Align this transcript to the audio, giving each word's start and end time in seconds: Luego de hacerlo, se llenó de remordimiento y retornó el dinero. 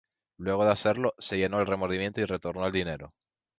Luego 0.39 0.65
de 0.65 0.71
hacerlo, 0.71 1.13
se 1.19 1.37
llenó 1.37 1.59
de 1.59 1.65
remordimiento 1.65 2.21
y 2.21 2.25
retornó 2.25 2.65
el 2.65 2.71
dinero. 2.73 3.13